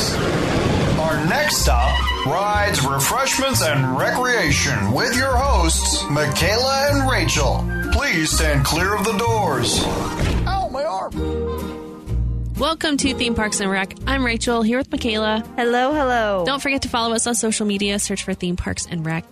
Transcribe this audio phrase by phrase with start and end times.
[0.00, 0.98] Springs.
[0.98, 7.64] Our next stop, rides, refreshments, and recreation with your hosts, Michaela and Rachel.
[7.92, 9.82] Please stand clear of the doors.
[10.46, 12.54] Ow, my arm.
[12.58, 13.94] Welcome to Theme Parks and Rec.
[14.06, 15.42] I'm Rachel here with Michaela.
[15.56, 16.44] Hello, hello.
[16.46, 17.98] Don't forget to follow us on social media.
[17.98, 19.24] Search for Theme Parks and Rec.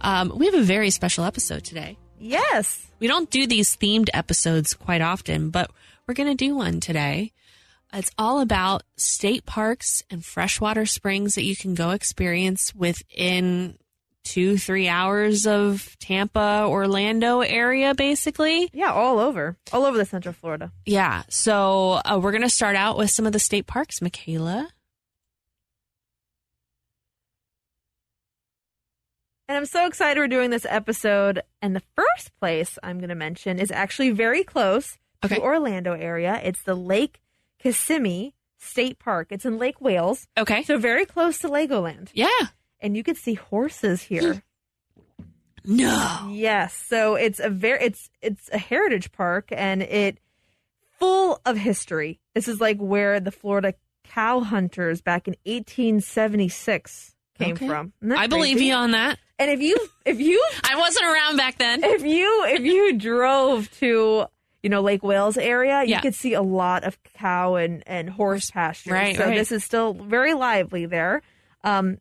[0.00, 1.96] Um, we have a very special episode today.
[2.18, 2.86] Yes.
[2.98, 5.70] We don't do these themed episodes quite often, but
[6.06, 7.32] we're going to do one today.
[7.92, 13.76] It's all about state parks and freshwater springs that you can go experience within
[14.22, 18.70] two, three hours of Tampa, Orlando area, basically.
[18.72, 19.56] Yeah, all over.
[19.72, 20.70] All over the Central Florida.
[20.86, 21.24] Yeah.
[21.30, 24.00] So uh, we're going to start out with some of the state parks.
[24.00, 24.68] Michaela.
[29.48, 31.42] And I'm so excited we're doing this episode.
[31.60, 35.34] And the first place I'm going to mention is actually very close Okay.
[35.36, 36.40] to Orlando area.
[36.44, 37.20] It's the Lake
[37.62, 39.28] Kissimmee State Park.
[39.30, 40.26] It's in Lake Wales.
[40.38, 40.62] Okay.
[40.64, 42.10] So very close to Legoland.
[42.14, 42.28] Yeah.
[42.80, 44.42] And you can see horses here.
[45.64, 46.28] No.
[46.32, 46.74] Yes.
[46.74, 50.18] So it's a very it's it's a heritage park and it
[50.98, 52.18] full of history.
[52.34, 53.74] This is like where the Florida
[54.04, 57.66] cow hunters back in 1876 came Okay.
[57.68, 57.92] from.
[58.16, 58.66] I believe crazy?
[58.66, 59.18] you on that.
[59.38, 61.84] And if you if you I wasn't around back then.
[61.84, 64.26] if you if you drove to
[64.62, 66.00] you know Lake Wales area, you Yeah.
[66.00, 68.92] could see a lot of cow and and horse pastures.
[68.92, 69.34] Right, so right.
[69.36, 71.22] this is still very lively there.
[71.64, 71.98] Um,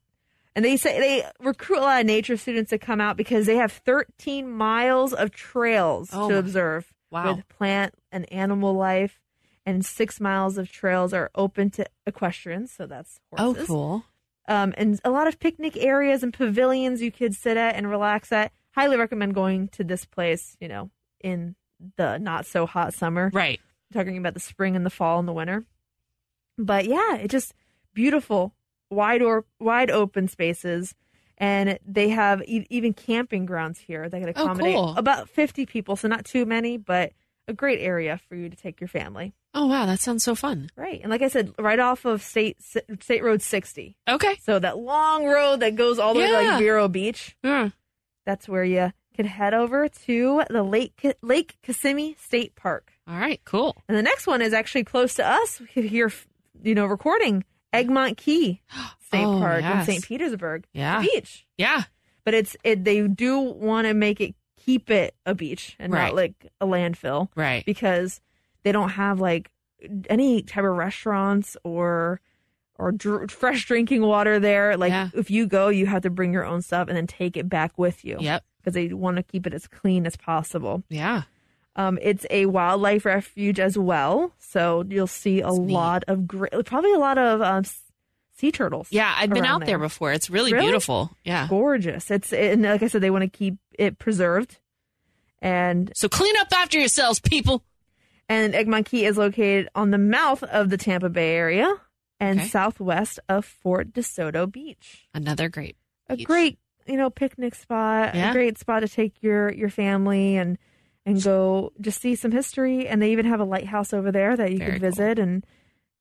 [0.56, 3.56] and they say they recruit a lot of nature students to come out because they
[3.58, 7.36] have 13 miles of trails Oh to observe Wow.
[7.36, 9.20] with plant and animal life,
[9.66, 12.72] and six miles of trails are open to equestrians.
[12.72, 14.04] So that's Oh, cool.
[14.48, 18.32] um, and a lot of picnic areas and pavilions you could sit at and relax
[18.32, 18.52] at.
[18.76, 20.90] Highly recommend going to this place, you know,
[21.22, 21.56] in
[21.98, 23.30] the not so hot summer.
[23.34, 23.60] Right.
[23.94, 25.66] Talking about the spring and the fall and the winter.
[26.58, 27.54] But yeah, it just
[27.94, 28.54] beautiful,
[28.90, 30.94] wide or wide open spaces.
[31.38, 34.94] And they have e- even camping grounds here that can Oh, accommodate cool.
[34.98, 35.96] about 50 people.
[35.96, 37.14] So not too many, but
[37.48, 39.34] a great area for you to take your family.
[39.54, 39.86] Oh, wow.
[39.86, 40.70] That sounds so fun.
[40.76, 41.00] Right.
[41.02, 43.96] And like I said, right off of State State Road 60.
[44.08, 44.38] Okay.
[44.44, 47.70] So that long road that goes all the way to like Vero Beach, Yeah.
[48.26, 52.94] that's where you could head over to the Lake Lake Kissimmee State Park.
[53.06, 53.42] All right.
[53.44, 53.76] Cool.
[53.90, 56.10] And the next one is actually close to us here,
[56.64, 57.44] you know, recording
[57.74, 58.62] Egmont Key
[59.06, 59.84] State Oh, Park in.
[59.84, 60.06] St.
[60.06, 61.02] Petersburg Yeah.
[61.02, 61.46] Beach.
[61.58, 61.84] Yeah.
[62.24, 66.06] But it's it they do want to make it keep it a beach and Right.
[66.08, 67.66] not like a landfill Right.
[67.66, 68.22] because
[68.64, 69.52] they don't have like
[70.10, 72.22] any type of restaurants or
[72.78, 74.78] or dr- fresh drinking water there.
[74.78, 75.10] Like Yeah.
[75.14, 77.78] if you go, you have to bring your own stuff and then take it back
[77.78, 78.46] with you Yep.
[78.60, 80.84] Because they want to keep it as clean as possible.
[80.90, 81.24] Yeah.
[81.76, 85.74] Um, it's a wildlife refuge as well, so you'll see a That's neat.
[85.74, 87.64] lot of great, probably a lot of um,
[88.36, 88.88] sea turtles.
[88.92, 89.14] Yeah.
[89.18, 90.12] I've been out there before.
[90.12, 90.66] It's really, Really?
[90.66, 91.12] beautiful.
[91.24, 91.48] Yeah.
[91.48, 92.12] gorgeous.
[92.12, 94.58] It's and like I said, they want to keep it preserved,
[95.42, 97.64] and So clean up after yourselves, people.
[98.28, 101.74] And Egmont Key is located on the mouth of the Tampa Bay area
[102.20, 102.50] and Okay.
[102.50, 105.08] southwest of Fort DeSoto Beach.
[105.14, 105.78] Another great.
[106.10, 106.26] A Beach.
[106.28, 106.60] great,
[106.90, 108.16] you know, picnic spot.
[108.16, 108.32] Yeah.
[108.32, 110.58] A great spot to take your your family and
[111.06, 112.88] and go just see some history.
[112.88, 114.90] And they even have a lighthouse over there that you Very could cool.
[114.90, 115.20] visit.
[115.20, 115.46] And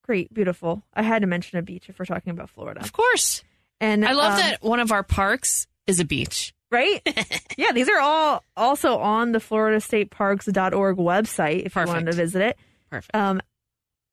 [0.04, 0.82] great, beautiful.
[0.94, 2.81] I had to mention a beach if we're talking about Florida.
[2.81, 3.43] Of course.
[3.81, 6.53] And I love um, that one of our parks is a beach.
[6.71, 7.00] right?
[7.56, 12.59] yeah, these are all also on the FloridaStateParks.org website if you wanted to visit it.
[12.91, 13.15] Perfect.
[13.15, 13.41] Um,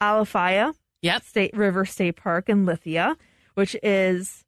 [0.02, 1.24] Alafia Yep.
[1.24, 3.16] State River State Park in Lithia,
[3.56, 4.45] which is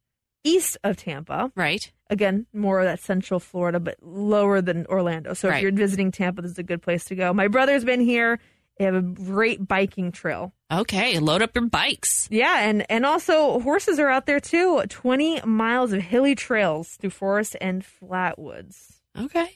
[0.48, 1.52] east of Tampa.
[1.54, 1.90] Right.
[2.10, 5.34] Again, more of that central Florida, but lower than Orlando.
[5.34, 5.56] So Right.
[5.56, 7.32] if you're visiting Tampa, this is a good place to go.
[7.34, 8.38] My brother's been here.
[8.78, 10.52] They have a great biking trail.
[10.72, 11.18] Okay.
[11.18, 12.28] Load up your bikes.
[12.30, 14.82] Yeah, and and also horses are out there too.
[14.88, 19.00] Twenty miles of hilly trails through forest and flat woods.
[19.18, 19.50] Okay.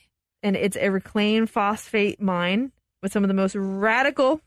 [0.45, 4.41] and it's a reclaimed phosphate mine with some of the most radical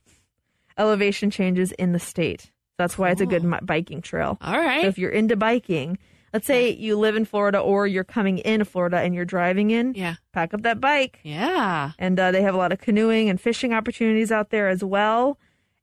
[0.79, 2.51] elevation changes in the state.
[2.79, 4.37] That's why it's a good biking trail.
[4.43, 4.83] All right.
[4.83, 5.97] So if you're into biking,
[6.37, 9.95] let's say you live in Florida or you're coming in Florida and you're driving in,
[9.95, 10.17] yeah.
[10.33, 11.19] pack up that bike.
[11.23, 11.93] Yeah.
[11.99, 15.39] And uh, they have a lot of canoeing and fishing opportunities out there as well.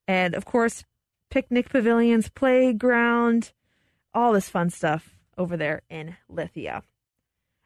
[0.07, 0.83] And of course,
[1.31, 3.51] picnic pavilions, playground,
[4.13, 6.83] all this fun stuff over there in Lithia.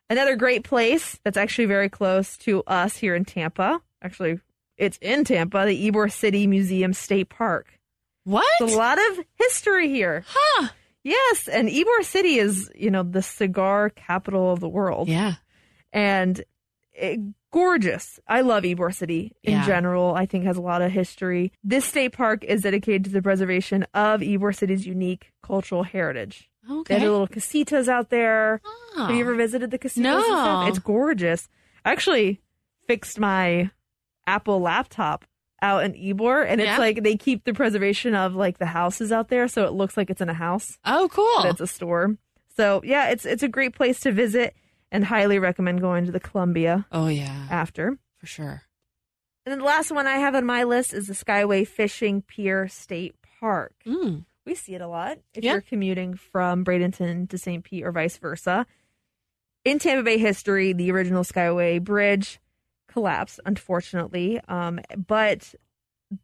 [0.09, 3.81] Another great place that's actually very close to us here in Tampa.
[4.01, 4.39] Actually,
[4.77, 7.67] it's in Tampa, the Ybor City Museum State Park.
[8.23, 8.45] What?
[8.59, 10.23] There's a lot of history here.
[10.25, 10.69] Huh.
[11.07, 15.35] Yes, and Ybor City is, you know, the cigar capital of the world Yeah.
[15.93, 16.43] and
[16.93, 17.19] it,
[17.51, 18.19] gorgeous.
[18.27, 19.65] I love Ybor City in Yeah.
[19.65, 20.15] general.
[20.15, 21.51] I think has a lot of history.
[21.63, 26.49] This state park is dedicated to the preservation of Ybor City's unique cultural heritage.
[26.67, 26.93] They Okay.
[26.95, 28.59] have the little casitas out there.
[28.97, 29.07] Ah.
[29.07, 30.15] Have you ever visited the casitas?
[30.15, 30.63] and stuff?
[30.63, 30.67] No.
[30.67, 31.47] It's gorgeous.
[31.85, 32.41] I actually
[32.87, 33.69] fixed my
[34.25, 35.23] Apple laptop
[35.61, 36.77] out in Ybor, and it's Yeah.
[36.77, 40.09] like they keep the preservation of like the houses out there, so it looks like
[40.09, 41.43] it's in a house, Oh, cool.
[41.43, 42.15] but it's a store.
[42.55, 44.55] So yeah, it's it's a great place to visit,
[44.91, 47.97] and highly recommend going to the Columbia oh, yeah, after.
[48.17, 48.61] for sure.
[49.45, 52.67] And then the last one I have on my list is the Skyway Fishing Pier
[52.67, 53.73] State Park.
[53.85, 54.25] Mm.
[54.45, 55.53] We see it a lot if Yeah.
[55.53, 57.63] you're commuting from Bradenton to St.
[57.63, 58.65] Pete or vice versa.
[59.65, 62.39] In Tampa Bay history, the original Skyway Bridge
[62.97, 64.39] collapsed, unfortunately.
[64.47, 65.53] Um, but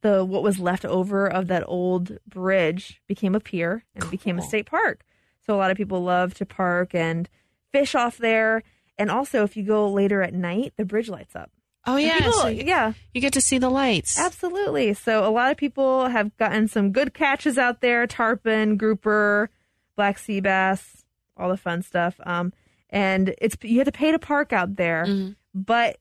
[0.01, 4.39] the what was left over of that old bridge became a pier and it became
[4.39, 5.03] a state park.
[5.45, 7.29] So a lot of people love to park and
[7.71, 8.63] fish off there.
[8.97, 11.51] And also, if you go later at night, the bridge lights up.
[11.85, 12.17] Oh, yeah.
[12.17, 12.93] people- so you, yeah.
[13.13, 14.17] you get to see the lights.
[14.17, 14.93] Absolutely.
[14.93, 19.49] So a lot of people have gotten some good catches out there: tarpon, grouper,
[19.97, 21.03] black sea bass,
[21.35, 22.15] all the fun stuff.
[22.25, 22.53] Um,
[22.89, 25.35] and it's you have to pay to park out there, Mhm.
[25.53, 25.97] but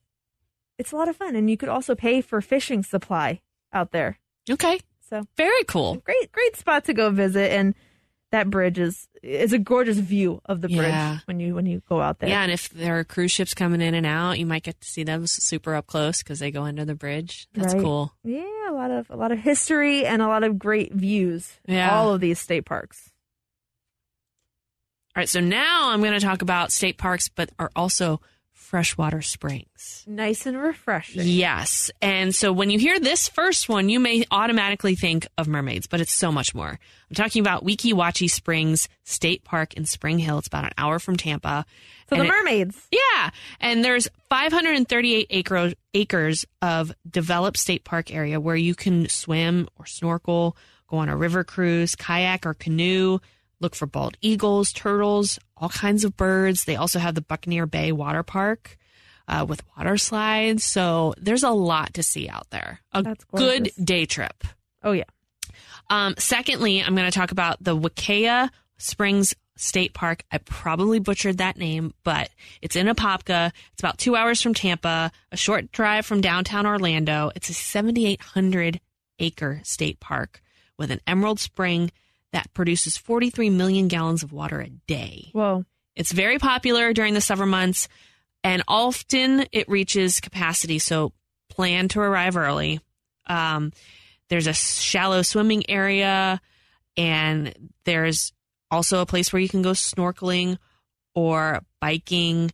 [0.77, 3.41] it's a lot of fun, and you could also pay for fishing supply
[3.71, 4.19] out there.
[4.49, 4.79] Okay.
[5.09, 5.95] So Very cool.
[5.97, 7.75] great, great spot to go visit, and
[8.31, 11.19] that bridge is is a gorgeous view of the bridge Yeah.
[11.25, 12.29] when you when you go out there.
[12.29, 14.87] Yeah, and if there are cruise ships coming in and out, you might get to
[14.87, 17.47] see them super up close because they go under the bridge.
[17.53, 17.83] That's Right.
[17.83, 18.13] cool.
[18.23, 21.59] Yeah, a lot of a lot of history and a lot of great views.
[21.67, 21.95] Yeah.
[21.95, 23.11] all of these state parks.
[25.15, 28.19] All right, so now I'm going to talk about state parks, but are also
[28.63, 30.03] freshwater springs.
[30.07, 31.21] Nice and refreshing.
[31.25, 31.91] Yes.
[32.01, 36.01] And so when you hear this first one, you may automatically think of mermaids, but
[36.01, 36.79] it's so much more.
[37.09, 40.39] I'm talking about Weeki Wachee Springs State Park in Spring Hill.
[40.39, 41.65] It's about an hour from Tampa.
[42.09, 42.87] So And the it- mermaids.
[42.91, 43.29] Yeah,
[43.59, 49.85] and there's 538 acre, acres of developed state park area where you can swim or
[49.85, 50.57] snorkel,
[50.87, 53.19] go on a river cruise, kayak or canoe,
[53.59, 56.65] look for bald eagles, turtles, all kinds of birds.
[56.65, 58.77] They also have the Buccaneer Bay Water Park
[59.29, 60.65] uh, with water slides.
[60.65, 62.81] So there's a lot to see out there.
[62.91, 64.43] A good day trip.
[64.83, 65.05] Oh yeah.
[65.89, 70.23] Um, secondly, I'm going to talk about the Wakea Springs State Park.
[70.31, 72.29] I probably butchered that name, but
[72.61, 73.51] it's in Apopka.
[73.71, 77.31] It's about two hours from Tampa, a short drive from downtown Orlando.
[77.35, 78.81] It's a 7,800
[79.19, 80.41] acre state park
[80.77, 81.91] with an emerald spring
[82.33, 85.29] that produces 43 million gallons of water a day.
[85.31, 85.65] Whoa.
[85.95, 87.87] It's very popular during the summer months
[88.43, 90.79] and often it reaches capacity.
[90.79, 91.13] So
[91.49, 92.81] plan to arrive early.
[93.27, 93.71] Um,
[94.29, 96.41] there's a shallow swimming area
[96.97, 98.33] and there's
[98.71, 100.57] also a place where you can go snorkeling
[101.13, 102.51] or biking.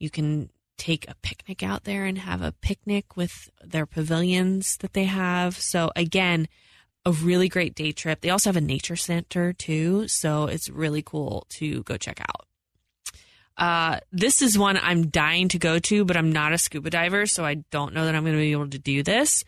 [0.00, 0.48] You can
[0.78, 5.56] take a picnic out there and have a picnic with their pavilions that they have.
[5.58, 6.48] So again,
[7.08, 8.20] a really great day trip.
[8.20, 12.46] They also have a nature center too, so it's really cool to go check out.
[13.56, 17.26] Uh, this is one I'm dying to go to, but I'm not a scuba diver,
[17.26, 19.42] so I don't know that I'm going to be able to do this.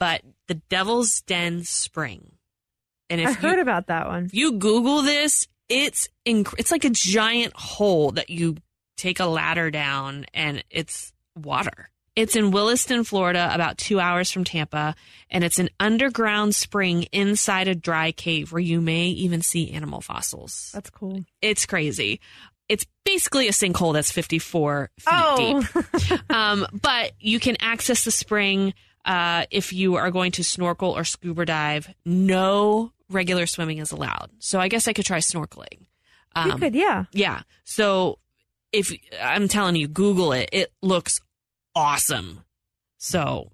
[0.00, 2.32] But the Devil's Den Spring,
[3.08, 4.24] and if I you, heard about that one.
[4.24, 8.56] if you Google this, it's inc- it's like a giant hole that you
[8.96, 11.90] take a ladder down, and it's water.
[12.14, 14.94] It's in Williston, Florida, about two hours from Tampa,
[15.30, 20.02] and it's an underground spring inside a dry cave where you may even see animal
[20.02, 20.70] fossils.
[20.74, 21.24] That's cool.
[21.40, 22.20] It's crazy.
[22.68, 26.20] It's basically a sinkhole that's 54 feet Oh, deep.
[26.30, 31.04] Um, but you can access the spring uh, if you are going to snorkel or
[31.04, 31.92] scuba dive.
[32.04, 34.30] No regular swimming is allowed.
[34.38, 35.86] So I guess I could try snorkeling.
[36.34, 37.04] Um, you could, yeah.
[37.12, 37.42] yeah.
[37.64, 38.18] So
[38.70, 40.48] if I'm telling you, Google it.
[40.52, 41.20] It looks
[41.74, 42.44] awesome.
[42.98, 43.50] So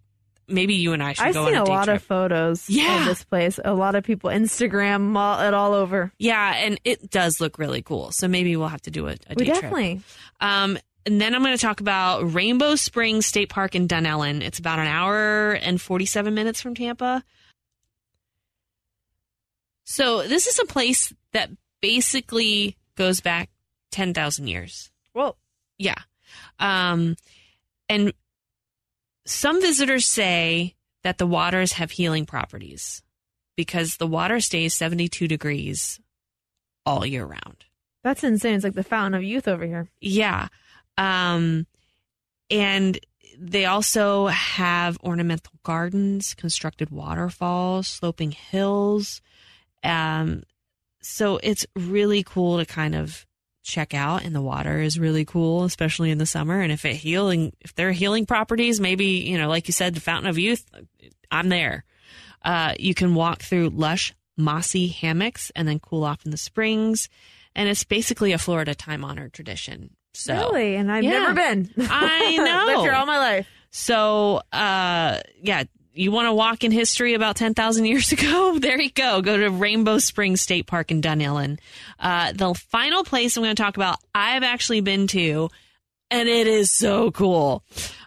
[0.47, 1.97] maybe you and I should I've go seen on a a lot trip.
[1.97, 3.01] of photos Yeah.
[3.01, 3.59] of this place.
[3.65, 6.13] A lot of people Instagram all, it all over.
[6.19, 8.13] yeah, and it does look really cool.
[8.13, 9.55] So maybe we'll have to do a, a We day trip.
[9.63, 10.01] definitely.
[10.41, 14.43] Um, and then I'm going to talk about Rainbow Springs State Park in Dunnellon.
[14.43, 17.25] It's about an hour and 47 minutes from Tampa.
[19.85, 23.49] So this is a place that basically goes back
[23.93, 24.91] 10,000 years.
[25.15, 25.39] Well,
[25.79, 25.95] Yeah.
[26.59, 27.17] Um,
[27.88, 28.12] and
[29.25, 33.02] some visitors say that the waters have healing properties
[33.57, 36.00] because the water stays 72 degrees
[36.87, 37.64] all year round.
[38.02, 38.54] that's insane.
[38.54, 39.88] It's like the fountain of youth over here.
[40.00, 40.49] Yeah.
[40.97, 41.66] Um,
[42.50, 42.99] and
[43.38, 49.21] they also have ornamental gardens, constructed waterfalls, sloping hills.
[49.85, 50.42] Um,
[51.02, 53.26] so it's really cool to kind of
[53.69, 56.61] check out and the water is really cool, especially in the summer.
[56.61, 60.01] And if it healing, if they're healing properties, maybe, you know, like you said, the
[60.01, 60.65] Fountain of Youth,
[61.31, 61.85] I'm there.
[62.43, 67.09] Uh, you can walk through lush, mossy hammocks and then cool off in the springs.
[67.55, 69.91] And it's basically a Florida time honored tradition.
[70.15, 70.77] So, Really?
[70.77, 71.11] And I've Yeah.
[71.11, 71.71] never been.
[71.91, 72.73] I know.
[72.73, 73.47] Lived here all my life.
[73.71, 75.65] So, uh, yeah,
[75.99, 78.59] you want to walk in history about 10,000 years ago?
[78.69, 79.23] There you go.
[79.23, 81.59] Go to Rainbow Springs State Park in Dunnellon.
[81.99, 85.49] Uh, the final place I'm going to talk about, I've actually been to,
[86.11, 87.62] and it is so cool.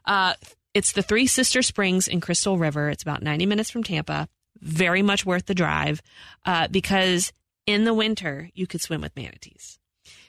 [0.05, 0.33] Uh,
[0.73, 2.89] it's the Three Sister Springs in Crystal River.
[2.89, 4.27] It's about 90 minutes from Tampa.
[4.59, 6.01] Very much worth the drive
[6.45, 7.33] uh, because
[7.65, 9.79] in the winter, you could swim with manatees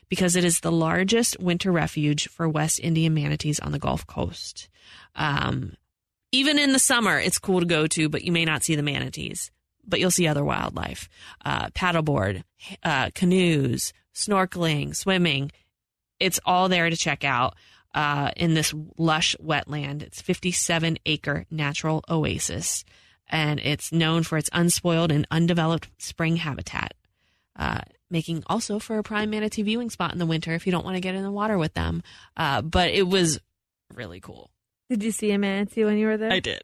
[0.08, 4.68] because it is the largest winter refuge for West Indian manatees on the Gulf Coast.
[5.14, 5.74] Um,
[6.32, 8.82] even in the summer, it's cool to go to, but you may not see the
[8.82, 9.50] manatees,
[9.86, 11.08] but you'll see other wildlife,
[11.44, 12.42] uh, paddleboard,
[12.82, 15.52] uh, canoes, snorkeling, swimming.
[16.18, 17.54] It's all there to check out.
[17.94, 22.86] Uh, in this lush wetland, it's 57 acre natural oasis,
[23.28, 26.94] and it's known for its unspoiled and undeveloped spring habitat,
[27.56, 30.86] uh, making also for a prime manatee viewing spot in the winter if you don't
[30.86, 32.02] want to get in the water with them.
[32.34, 33.38] Uh, but it was
[33.94, 34.50] really cool.
[34.92, 36.30] Did you see a manatee when you were there?
[36.30, 36.62] I did.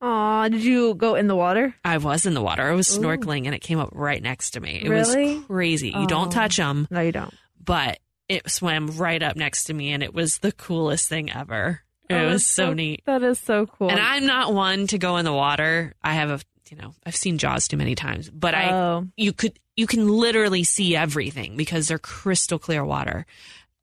[0.00, 1.74] Aw, did you go in the water?
[1.84, 2.62] I was in the water.
[2.62, 3.00] I was Ooh.
[3.02, 4.80] snorkeling and it came up right next to me.
[4.82, 5.36] It Really?
[5.36, 5.88] was crazy.
[5.88, 6.06] You Oh.
[6.06, 7.34] don't touch them, No, you don't.
[7.62, 7.98] but
[8.30, 11.82] it swam right up next to me and it was the coolest thing ever.
[12.08, 13.02] It Oh, was that's so neat.
[13.04, 13.90] That is so cool.
[13.90, 15.92] And I'm not one to go in the water.
[16.02, 16.40] I have a,
[16.70, 20.08] you know, I've seen Jaws too many times, but I, Oh, you could, you can
[20.08, 23.26] literally see everything because they're crystal clear water.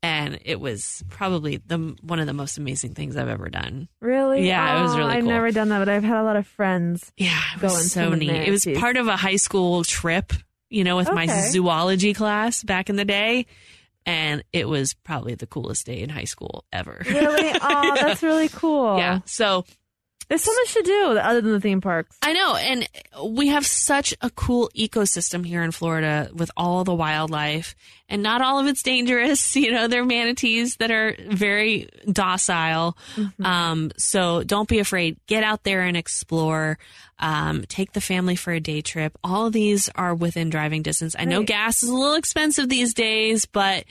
[0.04, 3.88] And it was probably the one of the most amazing things I've ever done.
[4.00, 4.46] really?
[4.46, 5.30] Yeah, it was really I've cool.
[5.32, 7.10] never done that, but I've had a lot of friends.
[7.16, 8.30] Yeah, it Go was so neat.
[8.30, 10.32] It was part of a high school trip,
[10.68, 13.46] you know, with my zoology class back in the day.
[14.06, 17.02] And it was probably the coolest day in high school ever.
[17.08, 17.58] Really?
[17.62, 18.98] Oh, that's really cool.
[18.98, 19.20] yeah.
[19.24, 19.64] So
[20.28, 22.16] There's so much to do other than the theme parks.
[22.22, 22.56] I know.
[22.56, 22.88] And
[23.24, 27.74] we have such a cool ecosystem here in Florida with all the wildlife.
[28.08, 29.54] And not all of it's dangerous.
[29.64, 32.98] You know, there are manatees that are very docile.
[33.42, 35.16] Um, so don't be afraid.
[35.26, 36.78] Get out there and explore.
[37.18, 39.16] Um, take the family for a day trip.
[39.22, 41.14] All of these are within driving distance.
[41.18, 43.84] I know gas is a little expensive these days, but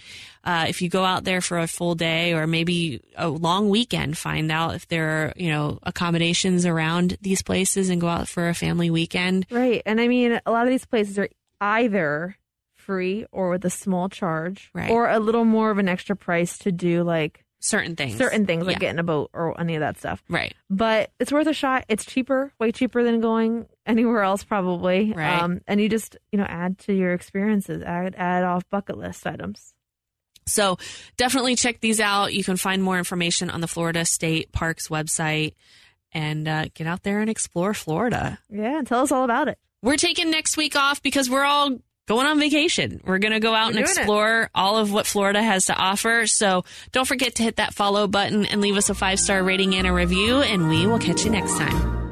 [0.44, 4.18] uh, if you go out there for a full day or maybe a long weekend,
[4.18, 8.50] find out if there are, you know, accommodations around these places and go out for
[8.50, 9.46] a family weekend.
[9.50, 9.82] Right.
[9.86, 11.30] And I mean, a lot of these places are
[11.62, 12.36] either
[12.76, 14.90] free or with a small charge Right.
[14.90, 18.18] or a little more of an extra price to do like Certain things.
[18.18, 18.80] certain things like Yeah.
[18.80, 20.22] getting a boat or any of that stuff.
[20.28, 20.54] Right.
[20.70, 21.86] But it's worth a shot.
[21.88, 25.14] It's cheaper, way cheaper than going anywhere else probably.
[25.14, 25.42] Right.
[25.42, 29.26] Um, and you just, you know, add to your experiences, add add off bucket list
[29.26, 29.74] items.
[30.46, 30.78] So
[31.16, 32.34] definitely check these out.
[32.34, 35.54] You can find more information on the Florida State Parks website
[36.12, 38.40] and uh, get out there and explore Florida.
[38.50, 39.58] Yeah, and tell us all about it.
[39.82, 43.02] We're taking next week off because we're all going on vacation.
[43.06, 43.98] We're going to go out We're and doing it.
[43.98, 46.28] explore all of what Florida has to offer.
[46.28, 49.76] So don't forget to hit that follow button and leave us a five star rating
[49.76, 52.03] and a review, and we will catch you next time.